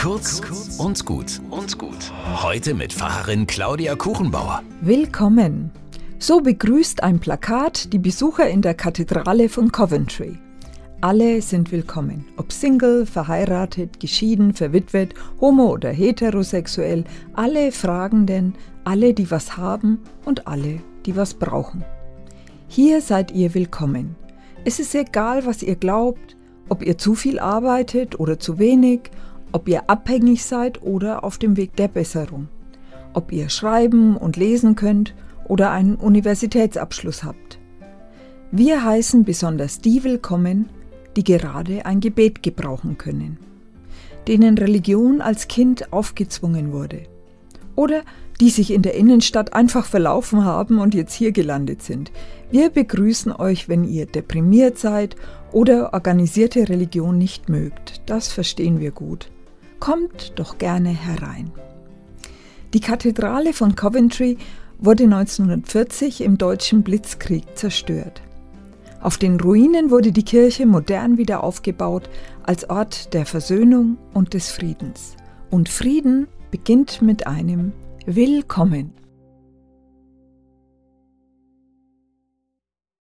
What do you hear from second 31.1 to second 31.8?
auf dem Weg